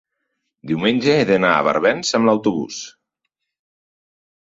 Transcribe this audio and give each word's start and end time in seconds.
diumenge 0.71 1.13
he 1.17 1.27
d'anar 1.33 1.53
a 1.57 1.61
Barbens 1.69 2.17
amb 2.21 2.35
autobús. 2.37 2.83